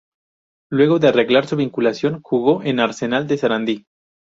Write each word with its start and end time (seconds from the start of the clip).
Luego 0.71 0.97
de 0.97 1.09
arreglar 1.09 1.45
su 1.45 1.55
vinculación, 1.57 2.23
jugó 2.23 2.63
en 2.63 2.79
Arsenal 2.79 3.27
de 3.27 3.37
Sarandí. 3.37 3.85